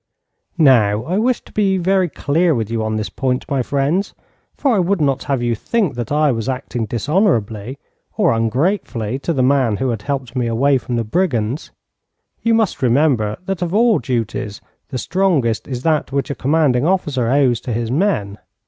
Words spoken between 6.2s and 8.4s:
was acting dishonourably or